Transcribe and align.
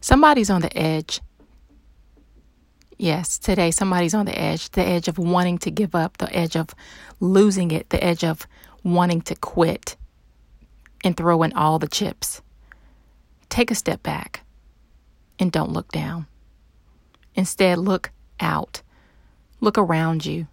Somebody's 0.00 0.50
on 0.50 0.62
the 0.62 0.76
edge. 0.76 1.20
Yes, 2.98 3.38
today 3.38 3.70
somebody's 3.70 4.14
on 4.14 4.26
the 4.26 4.38
edge, 4.38 4.70
the 4.70 4.84
edge 4.84 5.08
of 5.08 5.18
wanting 5.18 5.58
to 5.58 5.70
give 5.70 5.94
up, 5.94 6.18
the 6.18 6.34
edge 6.34 6.56
of 6.56 6.74
losing 7.18 7.70
it, 7.70 7.88
the 7.90 8.02
edge 8.02 8.24
of 8.24 8.46
wanting 8.82 9.22
to 9.22 9.34
quit 9.34 9.96
and 11.02 11.16
throw 11.16 11.42
in 11.42 11.52
all 11.54 11.78
the 11.78 11.88
chips. 11.88 12.42
Take 13.48 13.70
a 13.70 13.74
step 13.74 14.02
back 14.02 14.42
and 15.38 15.50
don't 15.50 15.72
look 15.72 15.90
down. 15.92 16.26
Instead, 17.34 17.78
look 17.78 18.10
out. 18.38 18.82
Look 19.60 19.78
around 19.78 20.24
you. 20.26 20.46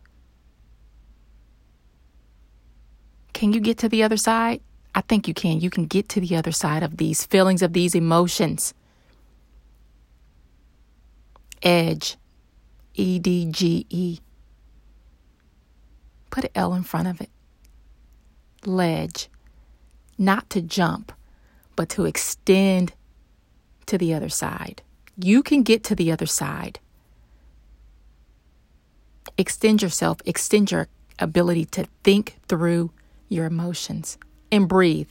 Can 3.34 3.54
you 3.54 3.60
get 3.60 3.78
to 3.80 3.90
the 3.90 4.04
other 4.04 4.18
side? 4.18 4.62
I 4.96 5.02
think 5.02 5.28
you 5.28 5.34
can. 5.34 5.60
You 5.60 5.70
can 5.70 5.86
get 5.86 6.10
to 6.10 6.22
the 6.22 6.36
other 6.36 6.52
side 6.52 6.82
of 6.82 6.98
these 6.98 7.26
feelings, 7.26 7.62
of 7.62 7.74
these 7.74 7.94
emotions. 7.94 8.74
Edge. 11.68 12.16
E 12.94 13.20
D 13.20 13.46
G 13.52 13.86
E. 13.90 14.20
Put 16.32 16.46
an 16.46 16.50
L 16.56 16.74
in 16.74 16.84
front 16.84 17.10
of 17.10 17.20
it. 17.20 17.30
Ledge. 18.66 19.28
Not 20.18 20.50
to 20.52 20.62
jump, 20.62 21.12
but 21.76 21.90
to 21.90 22.06
extend 22.06 22.94
to 23.86 23.98
the 23.98 24.14
other 24.14 24.30
side. 24.30 24.82
You 25.18 25.44
can 25.44 25.62
get 25.62 25.84
to 25.84 25.96
the 25.96 26.10
other 26.10 26.26
side. 26.26 26.80
Extend 29.38 29.82
yourself, 29.82 30.20
extend 30.26 30.72
your 30.72 30.88
ability 31.20 31.66
to 31.66 31.86
think 32.02 32.38
through 32.48 32.92
your 33.28 33.46
emotions 33.46 34.18
and 34.54 34.70
breathe. 34.70 35.10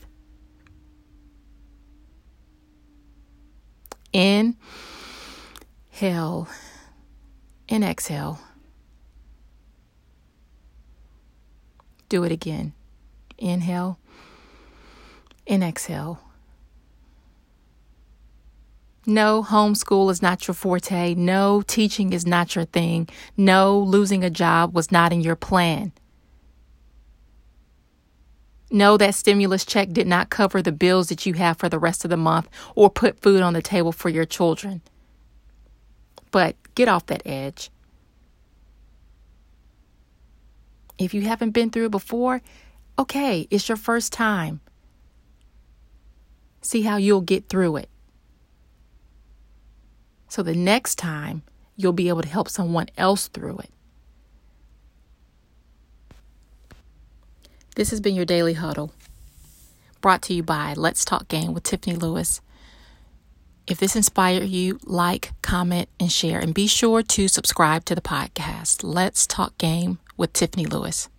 Inhale 5.99 6.47
and 7.67 7.83
exhale. 7.83 8.39
Do 12.07 12.23
it 12.23 12.31
again. 12.31 12.73
Inhale 13.39 13.97
and 15.47 15.63
exhale. 15.63 16.19
No, 19.07 19.41
homeschool 19.41 20.11
is 20.11 20.21
not 20.21 20.47
your 20.47 20.53
forte. 20.53 21.15
No, 21.15 21.63
teaching 21.65 22.13
is 22.13 22.27
not 22.27 22.55
your 22.55 22.65
thing. 22.65 23.09
No, 23.35 23.79
losing 23.79 24.23
a 24.23 24.29
job 24.29 24.75
was 24.75 24.91
not 24.91 25.11
in 25.11 25.21
your 25.21 25.35
plan. 25.35 25.93
No, 28.69 28.97
that 28.97 29.15
stimulus 29.15 29.65
check 29.65 29.89
did 29.93 30.05
not 30.05 30.29
cover 30.29 30.61
the 30.61 30.71
bills 30.71 31.09
that 31.09 31.25
you 31.25 31.33
have 31.33 31.57
for 31.57 31.69
the 31.69 31.79
rest 31.79 32.03
of 32.03 32.11
the 32.11 32.17
month 32.17 32.49
or 32.75 32.91
put 32.91 33.19
food 33.19 33.41
on 33.41 33.53
the 33.53 33.63
table 33.63 33.91
for 33.91 34.09
your 34.09 34.25
children. 34.25 34.83
But 36.37 36.55
get 36.75 36.87
off 36.87 37.07
that 37.07 37.23
edge. 37.25 37.71
If 40.99 41.15
you 41.15 41.23
haven't 41.23 41.49
been 41.49 41.71
through 41.71 41.85
it 41.85 41.91
before, 41.91 42.43
okay, 42.99 43.47
it's 43.49 43.67
your 43.67 43.75
first 43.75 44.13
time. 44.13 44.61
See 46.61 46.83
how 46.83 46.97
you'll 46.97 47.21
get 47.21 47.49
through 47.49 47.77
it. 47.77 47.89
So 50.27 50.43
the 50.43 50.53
next 50.53 50.97
time, 50.97 51.41
you'll 51.75 51.91
be 51.91 52.07
able 52.07 52.21
to 52.21 52.29
help 52.29 52.49
someone 52.49 52.85
else 52.99 53.29
through 53.29 53.57
it. 53.57 53.71
This 57.75 57.89
has 57.89 57.99
been 57.99 58.13
your 58.13 58.25
Daily 58.25 58.53
Huddle, 58.53 58.93
brought 60.01 60.21
to 60.21 60.35
you 60.35 60.43
by 60.43 60.75
Let's 60.75 61.03
Talk 61.03 61.29
Game 61.29 61.55
with 61.55 61.63
Tiffany 61.63 61.95
Lewis. 61.95 62.41
If 63.67 63.79
this 63.79 63.97
inspired 63.97 64.45
you, 64.45 64.79
like, 64.85 65.33
comment, 65.41 65.89
and 65.99 66.11
share. 66.11 66.39
And 66.39 66.53
be 66.53 66.67
sure 66.67 67.03
to 67.03 67.27
subscribe 67.27 67.83
to 67.85 67.95
the 67.95 68.01
podcast. 68.01 68.81
Let's 68.83 69.27
Talk 69.27 69.57
Game 69.57 69.99
with 70.15 70.31
Tiffany 70.31 70.65
Lewis. 70.65 71.09